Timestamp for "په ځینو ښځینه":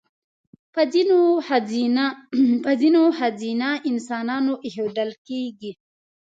2.63-3.69